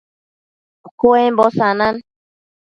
Cuembo 0.99 1.45
sanan 1.57 1.95